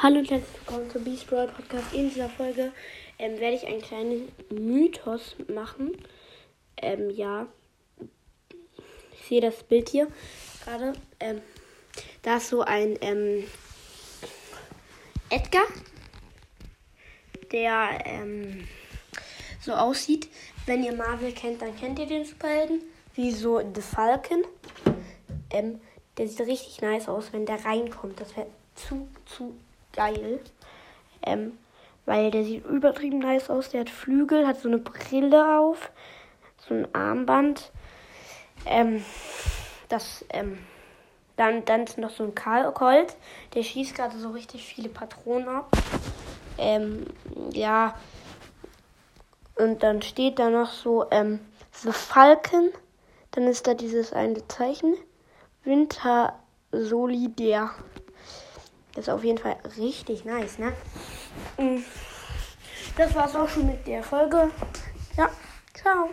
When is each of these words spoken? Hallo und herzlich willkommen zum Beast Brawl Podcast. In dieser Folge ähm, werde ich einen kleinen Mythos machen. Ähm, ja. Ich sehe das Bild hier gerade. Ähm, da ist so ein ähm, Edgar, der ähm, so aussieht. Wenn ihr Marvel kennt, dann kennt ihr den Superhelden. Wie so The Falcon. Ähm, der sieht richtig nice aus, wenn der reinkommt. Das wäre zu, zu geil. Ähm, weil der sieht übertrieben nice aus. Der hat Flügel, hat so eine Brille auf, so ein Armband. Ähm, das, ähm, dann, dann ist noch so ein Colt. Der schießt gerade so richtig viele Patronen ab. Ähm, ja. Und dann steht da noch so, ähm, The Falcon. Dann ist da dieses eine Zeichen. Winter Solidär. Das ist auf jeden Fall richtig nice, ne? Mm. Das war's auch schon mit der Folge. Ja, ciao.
Hallo 0.00 0.20
und 0.20 0.30
herzlich 0.30 0.60
willkommen 0.60 0.88
zum 0.92 1.02
Beast 1.02 1.26
Brawl 1.26 1.48
Podcast. 1.48 1.92
In 1.92 2.08
dieser 2.08 2.28
Folge 2.28 2.70
ähm, 3.18 3.40
werde 3.40 3.56
ich 3.56 3.66
einen 3.66 3.82
kleinen 3.82 4.28
Mythos 4.48 5.34
machen. 5.52 5.90
Ähm, 6.76 7.10
ja. 7.10 7.48
Ich 9.12 9.26
sehe 9.26 9.40
das 9.40 9.64
Bild 9.64 9.88
hier 9.88 10.06
gerade. 10.64 10.92
Ähm, 11.18 11.42
da 12.22 12.36
ist 12.36 12.48
so 12.48 12.60
ein 12.60 12.96
ähm, 13.00 13.42
Edgar, 15.30 15.64
der 17.50 17.98
ähm, 18.04 18.68
so 19.60 19.72
aussieht. 19.72 20.28
Wenn 20.66 20.84
ihr 20.84 20.94
Marvel 20.94 21.32
kennt, 21.32 21.60
dann 21.60 21.76
kennt 21.76 21.98
ihr 21.98 22.06
den 22.06 22.24
Superhelden. 22.24 22.82
Wie 23.16 23.32
so 23.32 23.58
The 23.58 23.82
Falcon. 23.82 24.44
Ähm, 25.50 25.80
der 26.16 26.28
sieht 26.28 26.46
richtig 26.46 26.80
nice 26.82 27.08
aus, 27.08 27.32
wenn 27.32 27.46
der 27.46 27.64
reinkommt. 27.64 28.20
Das 28.20 28.36
wäre 28.36 28.46
zu, 28.76 29.08
zu 29.26 29.56
geil. 29.92 30.40
Ähm, 31.22 31.58
weil 32.06 32.30
der 32.30 32.44
sieht 32.44 32.64
übertrieben 32.64 33.18
nice 33.18 33.50
aus. 33.50 33.68
Der 33.68 33.80
hat 33.80 33.90
Flügel, 33.90 34.46
hat 34.46 34.60
so 34.60 34.68
eine 34.68 34.78
Brille 34.78 35.58
auf, 35.58 35.90
so 36.56 36.74
ein 36.74 36.94
Armband. 36.94 37.70
Ähm, 38.64 39.04
das, 39.88 40.24
ähm, 40.30 40.58
dann, 41.36 41.64
dann 41.64 41.84
ist 41.84 41.98
noch 41.98 42.10
so 42.10 42.24
ein 42.24 42.34
Colt. 42.34 43.16
Der 43.54 43.62
schießt 43.62 43.94
gerade 43.94 44.16
so 44.18 44.30
richtig 44.30 44.64
viele 44.64 44.88
Patronen 44.88 45.48
ab. 45.48 45.70
Ähm, 46.56 47.06
ja. 47.52 47.94
Und 49.56 49.82
dann 49.82 50.02
steht 50.02 50.38
da 50.38 50.50
noch 50.50 50.72
so, 50.72 51.06
ähm, 51.10 51.40
The 51.72 51.92
Falcon. 51.92 52.70
Dann 53.32 53.46
ist 53.46 53.66
da 53.66 53.74
dieses 53.74 54.12
eine 54.12 54.46
Zeichen. 54.48 54.94
Winter 55.62 56.38
Solidär. 56.72 57.70
Das 58.98 59.06
ist 59.06 59.14
auf 59.14 59.22
jeden 59.22 59.38
Fall 59.38 59.56
richtig 59.76 60.24
nice, 60.24 60.58
ne? 60.58 60.72
Mm. 61.56 61.84
Das 62.96 63.14
war's 63.14 63.36
auch 63.36 63.48
schon 63.48 63.68
mit 63.68 63.86
der 63.86 64.02
Folge. 64.02 64.50
Ja, 65.16 65.30
ciao. 65.72 66.04